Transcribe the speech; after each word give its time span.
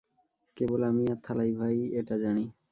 কেবল 0.57 0.81
আমি 0.83 1.03
আর 1.07 1.19
থালাইভা-ই 1.23 1.83
এটা 1.99 2.15
জানি। 2.23 2.45